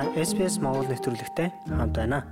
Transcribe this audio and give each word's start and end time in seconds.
Та 0.00 0.08
SPS 0.16 0.56
Монгол 0.64 0.88
нэвтрүүлэгтэй 0.88 1.52
хамт 1.68 1.92
байна. 1.92 2.24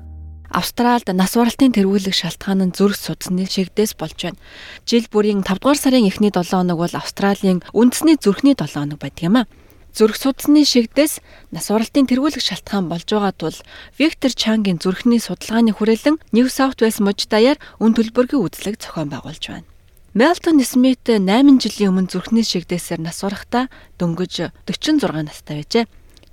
Австралид 0.48 1.12
нас 1.12 1.36
баралтын 1.36 1.76
тэргүүлэх 1.76 2.16
шалтгаан 2.16 2.64
нь 2.64 2.72
зүрх 2.72 2.96
судасны 2.96 3.44
шигдээс 3.44 3.92
болж 3.92 4.16
байна. 4.16 4.40
Жил 4.88 5.04
бүрийн 5.12 5.44
5 5.44 5.60
дугаар 5.60 5.76
сарын 5.76 6.08
эхний 6.08 6.32
7 6.32 6.48
хоног 6.48 6.80
бол 6.80 6.96
Австралийн 6.96 7.60
үндэсний 7.76 8.16
зүрхний 8.16 8.56
7 8.56 8.72
хоног 8.72 8.96
байдаг 9.04 9.20
юм 9.20 9.36
а. 9.36 9.48
Зүрх 9.92 10.16
судасны 10.16 10.64
шигдээс 10.64 11.20
нас 11.52 11.68
баралтын 11.68 12.08
тэргүүлэх 12.08 12.40
шалтгаан 12.40 12.88
болж 12.88 13.04
байгаа 13.04 13.36
тул 13.36 13.58
Виктор 14.00 14.32
Чангийн 14.32 14.80
зүрхний 14.80 15.20
судалгааны 15.20 15.76
хүрээлэн 15.76 16.16
New 16.32 16.48
South 16.48 16.80
Wales 16.80 17.04
мужид 17.04 17.28
даяар 17.28 17.60
үн 17.84 17.92
төлбөрийн 17.92 18.48
үзлэг 18.48 18.80
зохион 18.80 19.12
байгуулж 19.12 19.44
байна. 19.44 19.68
Мелтон 20.16 20.56
Смит 20.64 21.04
8 21.04 21.20
жилийн 21.60 21.92
өмнө 21.92 22.08
зүрхний 22.08 22.48
шигдээсээр 22.48 23.04
нас 23.04 23.20
барахдаа 23.20 23.68
дөнгөж 24.00 24.56
46 24.64 25.04
настай 25.04 25.60
байжээ. 25.60 25.84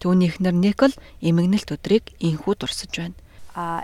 Түүний 0.01 0.29
эхнэр 0.31 0.55
Никол 0.55 0.93
эмгэнэлт 1.21 1.69
өдрийг 1.75 2.15
инхүү 2.19 2.53
дурсаж 2.59 2.91
байна. 2.95 3.15
Uh, 3.55 3.81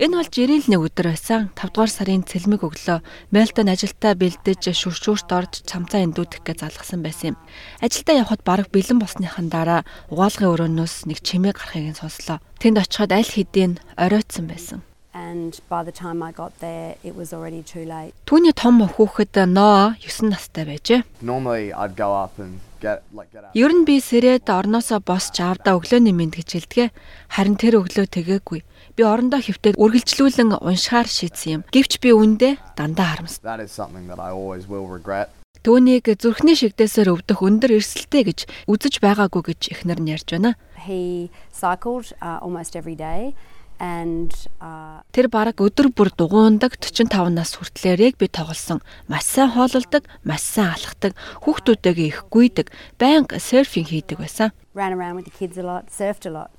Энэ 0.00 0.16
бол 0.16 0.32
жирийн 0.32 0.64
л 0.64 0.70
нэг 0.72 0.80
өдөр 0.80 1.12
байсан. 1.12 1.52
5 1.52 1.76
дугаар 1.76 1.92
сарын 1.92 2.24
цэлмэг 2.24 2.64
өглөө 2.64 3.04
Мелтон 3.36 3.68
ажилдаа 3.68 4.16
бэлдэж 4.16 4.72
шүршүүрт 4.72 5.28
орж 5.28 5.52
цамцаа 5.68 6.00
эндүүдэх 6.08 6.40
гэж 6.40 6.64
залгасан 6.64 7.04
байсан 7.04 7.36
юм. 7.36 7.40
Ажилдаа 7.84 8.24
явхад 8.24 8.40
бараг 8.40 8.72
бэлэн 8.72 8.96
болсныхан 8.96 9.52
дараа 9.52 9.84
угаалгын 10.08 10.56
өрөөнөөс 10.56 11.04
нэг 11.04 11.20
чимээ 11.20 11.52
гарахыг 11.52 11.92
нь 11.92 12.00
сонслоо. 12.00 12.40
Тэнд 12.64 12.80
очиход 12.80 13.12
аль 13.12 13.28
хэдийн 13.28 13.76
оройтсан 14.00 14.48
байсан. 14.48 14.80
And 15.14 15.60
by 15.68 15.82
the 15.82 15.92
time 15.92 16.22
I 16.22 16.32
got 16.32 16.58
there 16.60 16.96
it 17.02 17.16
was 17.16 17.32
already 17.32 17.62
too 17.62 17.84
late. 17.84 18.14
Түүний 18.26 18.54
том 18.54 18.80
хүүхэд 18.80 19.46
Ноа 19.50 19.96
9 19.98 20.30
настай 20.30 20.64
байжээ. 20.64 21.02
Normally 21.22 21.72
I'd 21.72 21.96
go 21.96 22.14
up 22.14 22.38
and 22.38 22.60
get 22.80 23.02
like 23.12 23.30
get 23.34 23.44
out. 23.44 23.54
Ер 23.54 23.72
нь 23.74 23.84
би 23.84 23.98
сэрээд 24.00 24.46
орноосоо 24.46 25.00
босч 25.02 25.40
аавда 25.42 25.74
өглөөний 25.74 26.14
мэд 26.14 26.38
гэж 26.38 26.48
хэлдэг. 26.54 26.92
Харин 27.34 27.56
тэр 27.58 27.82
өглөө 27.82 28.06
тэгээгүй. 28.06 28.60
Би 28.96 29.02
орондоо 29.02 29.40
хөвтөд 29.42 29.78
үргэлжлүүлэн 29.78 30.58
уншихаар 30.62 31.08
шийдсэн 31.10 31.50
юм. 31.50 31.62
Гэвч 31.70 31.98
би 31.98 32.10
үндэ 32.14 32.58
дандаа 32.78 33.18
харамс. 33.18 33.42
That 33.42 33.60
is 33.60 33.70
something 33.70 34.06
that 34.08 34.18
I 34.18 34.30
always 34.30 34.66
will 34.66 34.86
regret. 34.86 35.30
Түүнийг 35.60 36.08
зүрхний 36.16 36.56
шигдээсээр 36.56 37.12
өвдөх 37.12 37.44
өндөр 37.44 37.76
эрсдэлтэй 37.76 38.22
гэж 38.32 38.38
үзэж 38.64 38.94
байгаагүй 39.04 39.52
гэж 39.52 39.60
эхнэр 39.76 40.00
нь 40.00 40.08
ярьж 40.16 40.32
байна. 40.32 40.56
He 40.88 41.28
cycled 41.52 42.16
uh, 42.24 42.40
almost 42.40 42.72
every 42.72 42.96
day 42.96 43.36
Тэр 43.80 45.26
бараг 45.32 45.56
өдөр 45.64 45.88
бүр 45.96 46.12
дугуундаг 46.12 46.76
45 46.76 47.32
нас 47.32 47.56
хүртлээр 47.56 48.12
яг 48.12 48.14
би 48.20 48.28
тоглосон. 48.28 48.84
Маш 49.08 49.24
сайн 49.24 49.56
хоололдог, 49.56 50.04
маш 50.20 50.44
сайн 50.44 50.76
алхдаг, 50.76 51.16
хүүхдүүдтэйгээ 51.40 52.08
их 52.12 52.20
гүйдэг, 52.28 52.68
байнга 53.00 53.40
серфинг 53.40 53.88
хийдэг 53.88 54.20
байсан. 54.20 54.52
ran 54.74 54.92
around 54.92 55.16
with 55.16 55.24
the 55.24 55.30
kids 55.30 55.58
a 55.58 55.62
lot, 55.62 55.90
surfed 55.90 56.26
a 56.26 56.30
lot. 56.30 56.50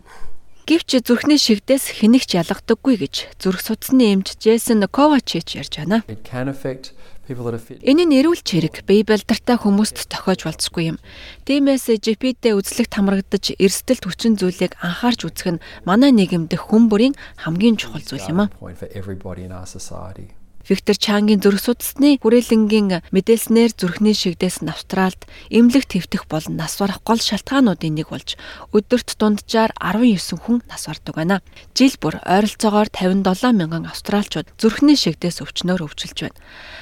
Гэвч 0.69 1.01
зүрхний 1.01 1.41
шигдээс 1.41 1.97
хэнэгч 1.99 2.37
ялгадаггүй 2.37 2.95
гэж 3.01 3.15
зүрх 3.41 3.61
судасны 3.65 4.13
эмч 4.13 4.37
Джейсон 4.37 4.85
Ковачич 4.85 5.57
ярьж 5.57 5.73
байна. 5.81 6.05
Энэ 7.81 8.03
нь 8.05 8.15
эрүүл 8.19 8.41
чирэг 8.45 8.85
бие 8.85 9.01
балдартай 9.01 9.57
хүмүүст 9.57 10.05
тохиож 10.11 10.45
болцгүй 10.45 10.93
юм. 10.93 10.97
Тиймээс 11.49 11.89
GP-д 12.01 12.53
үзлэгт 12.53 12.93
хамрагдаж 12.93 13.55
эрсдэлт 13.57 14.05
хүчин 14.05 14.37
зүйлийг 14.37 14.77
анхаарч 14.81 15.25
үзэх 15.25 15.57
нь 15.57 15.63
манай 15.87 16.11
нийгэмдэх 16.13 16.69
хүн 16.69 16.89
бүрийн 16.91 17.15
хамгийн 17.41 17.77
чухал 17.81 18.03
зүйл 18.05 18.29
юм 18.29 18.45
а. 18.45 18.53
Виктор 20.69 20.93
Чангийн 20.93 21.41
зүрх 21.41 21.61
судасны 21.61 22.21
хүрээлэнгийн 22.21 23.01
мэдээлснээр 23.09 23.71
зүрхний 23.73 24.13
шигдээс 24.13 24.61
нь 24.61 24.69
Австралд 24.69 25.25
эмнэлэг 25.49 25.89
твтэх 25.89 26.29
болон 26.29 26.57
нас 26.61 26.77
барах 26.77 27.01
гол 27.01 27.17
шалтгаануудын 27.17 27.97
нэг 27.97 28.13
болж 28.13 28.37
өдөрт 28.69 29.17
дунджаар 29.17 29.73
19 29.81 30.37
хүн 30.37 30.61
нас 30.69 30.85
бардаг 30.85 31.15
байна. 31.17 31.41
Жил 31.73 31.97
бүр 31.97 32.21
ойролцоогоор 32.21 32.93
57 32.93 33.57
мянган 33.57 33.89
австралчууд 33.89 34.53
зүрхний 34.61 34.93
шигдээс 34.93 35.41
өвчнөөр 35.41 35.81
өвчлөж 35.81 36.17
байна. 36.29 36.37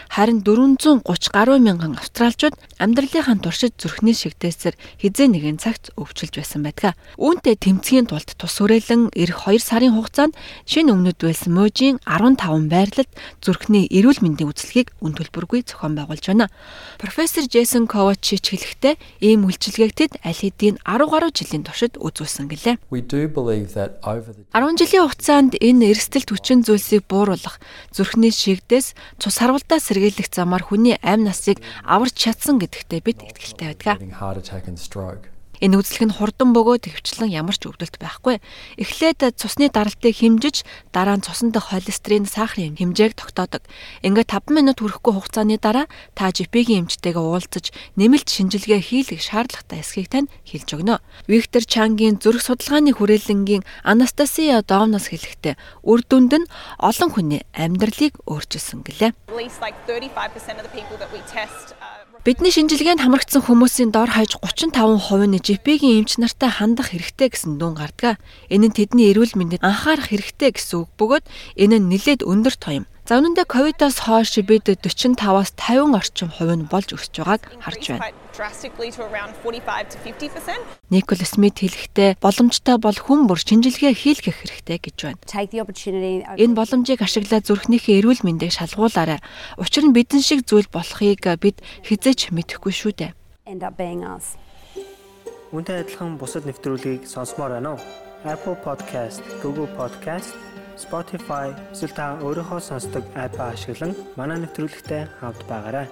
Харин 0.10 0.44
430 0.44 1.32
гаруй 1.32 1.60
мянган 1.64 1.96
австралчууд 1.96 2.58
амьдралынхаа 2.82 3.38
туршид 3.40 3.78
зүрхний 3.78 4.18
шигдээсээр 4.18 4.76
хизээ 5.00 5.28
нэгэн 5.30 5.62
цагт 5.62 5.94
өвчлөж 5.96 6.34
байсан 6.36 6.66
байдаг. 6.66 6.98
Үүнтэй 7.16 7.56
тэмцэхийн 7.56 8.10
тулд 8.10 8.28
тус 8.36 8.58
хүрээлэн 8.58 9.14
эх 9.14 9.46
2 9.46 9.62
сарын 9.62 9.94
хугацаанд 9.96 10.34
шинэ 10.66 10.92
өмнөд 10.92 11.22
байсан 11.22 11.54
мужийн 11.54 12.02
15 12.10 12.68
байрлалд 12.68 13.12
зүрхний 13.70 13.86
эрүүл 13.86 14.26
мэндийн 14.26 14.50
үзлэгийг 14.50 14.98
үн 14.98 15.14
төлбөргүй 15.14 15.62
зохион 15.62 15.94
байгуулж 15.94 16.26
байна. 16.26 16.50
Профессор 16.98 17.46
Джейсон 17.46 17.86
Ковачич 17.86 18.50
хэлэхдээ 18.50 18.98
ийм 19.22 19.46
үйлчилгээг 19.46 19.94
тэд 19.94 20.14
аль 20.26 20.42
хэдийн 20.42 20.82
10 20.82 21.06
гаруй 21.06 21.30
жилийн 21.30 21.62
туршид 21.62 21.94
үзүүлсэн 22.02 22.50
гэлээ. 22.50 22.82
We 22.90 23.06
do 23.06 23.30
believe 23.30 23.78
that 23.78 24.02
over 24.02 24.34
the 24.34 24.42
10 24.58 24.74
жилийн 24.74 25.06
хугацаанд 25.06 25.54
энэ 25.62 25.94
эрсдэлт 25.94 26.34
хүчин 26.34 26.66
зүйлсийг 26.66 27.06
бууруулах, 27.06 27.62
зүрхний 27.94 28.34
шигдээс 28.34 28.98
цус 29.22 29.38
харвалдаа 29.38 29.78
сэргийлэх 29.78 30.34
замаар 30.34 30.66
хүний 30.66 30.98
амь 31.06 31.30
насыг 31.30 31.62
аварч 31.86 32.18
чадсан 32.18 32.58
гэдэгтээ 32.58 33.06
бид 33.06 33.22
итгэлтэй 33.22 33.78
байдаг. 33.78 34.02
Энэ 35.60 35.76
үзлэг 35.76 36.04
нь 36.08 36.16
хурдан 36.16 36.56
бөгөөд 36.56 36.88
хөвчлэн 36.88 37.36
ямар 37.36 37.56
ч 37.56 37.68
өвдөлт 37.68 38.00
байхгүй. 38.00 38.40
Эхлээд 38.80 39.36
цусны 39.36 39.68
даралтыг 39.68 40.16
хэмжиж, 40.16 40.64
дараа 40.96 41.20
нь 41.20 41.26
цусан 41.26 41.52
дах 41.52 41.76
холестерин 41.76 42.24
сахарын 42.24 42.80
хэмжээг 42.80 43.20
тогтоодог. 43.20 43.68
Ингээд 44.00 44.32
5 44.32 44.56
минут 44.56 44.80
хүрэхгүй 44.80 45.14
хугацааны 45.20 45.60
дараа 45.60 45.92
та 46.16 46.32
GP-ийн 46.32 46.88
эмчтэйгээ 46.88 47.20
уулзаж, 47.20 47.76
нэмэлт 48.00 48.32
шинжилгээ 48.32 48.80
хийлгэх 48.80 49.20
шаардлагатай 49.20 49.84
эсхийг 49.84 50.08
тань 50.08 50.32
хэлж 50.48 50.80
өгнө. 50.80 51.04
Виктор 51.28 51.64
Чангийн 51.68 52.24
зүрх 52.24 52.40
судалгааны 52.40 52.96
хүрээлэнгийн 52.96 53.68
Анастасия 53.84 54.64
Домнос 54.64 55.12
хэлэхдээ 55.12 55.60
үр 55.84 56.02
дүнд 56.08 56.34
нь 56.40 56.50
олон 56.80 57.10
хүний 57.12 57.44
амьдралыг 57.52 58.16
өөрчилсөн 58.24 58.88
гэлээ. 58.88 59.12
At 62.28 62.42
least 62.42 62.58
like 62.58 62.68
35% 62.68 62.76
of 62.76 62.76
the 62.76 62.80
people 62.80 62.86
that 62.86 62.98
we 62.98 63.00
test 63.00 63.00
Бидний 63.00 63.00
шинжилгээнд 63.00 63.02
хамрагдсан 63.02 63.42
хүмүүсийн 63.42 63.92
дор 63.96 64.10
хаяж 64.12 64.36
35% 64.44 65.26
нь 65.26 65.40
GP-ийн 65.40 66.04
эмч 66.04 66.20
нартай 66.20 66.50
хандах 66.52 66.92
хэрэгтэй 66.92 67.30
гэсэн 67.32 67.56
дүн 67.58 67.80
гардаг. 67.80 68.20
Энэ 68.52 68.68
нь 68.68 68.76
тэдний 68.76 69.16
эрүүл 69.16 69.40
мэндэд 69.40 69.64
анхаарах 69.64 70.12
хэрэгтэй 70.12 70.52
гэсэн 70.52 70.84
үг 70.84 70.90
бөгөөд 71.00 71.26
энэ 71.56 71.80
нь 71.80 71.90
нэлээд 71.96 72.28
өндөр 72.28 72.56
тоём. 72.60 72.86
За 73.08 73.24
үнэн 73.24 73.40
дээр 73.40 73.48
ковидоос 73.48 74.04
хойш 74.04 74.36
бид 74.44 74.68
45-аас 74.68 75.56
50 75.56 75.96
орчим 75.96 76.30
хувь 76.30 76.56
нь 76.60 76.68
болж 76.68 76.92
өсөж 76.92 77.24
байгааг 77.24 77.44
харж 77.64 77.84
байна. 77.88 78.12
Drastically 78.40 78.90
to 78.96 79.04
around 79.04 79.36
45 79.44 79.92
to 79.92 79.98
50%. 80.08 80.56
Никол 80.88 81.20
Смит 81.20 81.60
хэлэхдээ 81.60 82.24
боломжтой 82.24 82.80
бол 82.80 82.96
хүн 82.96 83.28
бүр 83.28 83.40
шинжилгээ 83.44 83.92
хийлгэх 83.92 84.40
хэрэгтэй 84.40 84.80
гэж 84.80 84.98
байна. 85.04 85.20
Take 85.28 85.52
the 85.52 85.60
opportunity. 85.60 86.24
Энэ 86.40 86.56
боломжийг 86.56 87.04
ашиглаад 87.04 87.44
зүрхнийхээ 87.44 88.00
эрүүл 88.00 88.24
мэндийг 88.24 88.56
шалгуулаарай. 88.56 89.20
Учир 89.60 89.84
нь 89.84 89.92
бидэн 89.92 90.24
шиг 90.24 90.48
зүйл 90.48 90.72
болохыг 90.72 91.28
бид 91.44 91.60
хизээч 91.84 92.32
мэдэхгүй 92.32 92.72
шүү 92.72 92.94
дээ. 92.96 93.12
end 93.50 93.64
up 93.64 93.76
being 93.78 94.06
us. 94.06 94.38
Үүнтэй 95.50 95.82
адилхан 95.82 96.22
бусад 96.22 96.46
нэвтрүүлгийг 96.46 97.10
сонсомоор 97.10 97.58
байна 97.58 97.74
уу? 97.74 97.82
Apple 98.22 98.58
Podcast, 98.62 99.26
Google 99.42 99.66
Podcast, 99.74 100.38
Spotify 100.78 101.50
эсвэл 101.74 101.98
та 101.98 102.06
өөрийнхөө 102.22 102.62
сонсдог 102.62 103.04
апп 103.18 103.42
ашиглан 103.42 103.98
манай 104.14 104.38
нэвтрүүлэгтэй 104.46 105.10
хавд 105.18 105.42
байгаарай. 105.50 105.88